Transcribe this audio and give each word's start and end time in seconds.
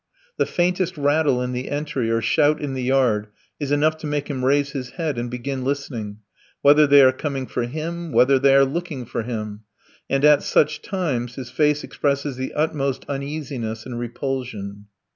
The 0.37 0.47
faintest 0.47 0.97
rustle 0.97 1.43
in 1.43 1.51
the 1.51 1.69
entry 1.69 2.09
or 2.09 2.21
shout 2.23 2.59
in 2.59 2.73
the 2.73 2.81
yard 2.81 3.27
is 3.59 3.71
enough 3.71 3.97
to 3.97 4.07
make 4.07 4.31
him 4.31 4.43
raise 4.43 4.71
his 4.71 4.89
head 4.93 5.19
and 5.19 5.29
begin 5.29 5.63
listening: 5.63 6.21
whether 6.63 6.87
they 6.87 7.03
are 7.03 7.11
coming 7.11 7.45
for 7.45 7.65
him, 7.67 8.11
whether 8.11 8.39
they 8.39 8.55
are 8.55 8.65
looking 8.65 9.05
for 9.05 9.21
him. 9.21 9.59
And 10.09 10.25
at 10.25 10.41
such 10.41 10.81
times 10.81 11.35
his 11.35 11.51
face 11.51 11.83
expresses 11.83 12.35
the 12.35 12.51
utmost 12.55 13.05
uneasiness 13.07 13.85
and 13.85 13.99
repulsion. 13.99 14.87